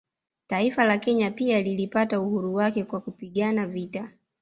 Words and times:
Taifa 0.47 0.83
la 0.83 0.97
Kenya 0.97 1.31
pia 1.31 1.61
lilipata 1.61 2.19
uhuru 2.21 2.53
wake 2.55 2.83
kwa 2.83 3.01
kupigana 3.01 3.67
vita 3.67 4.11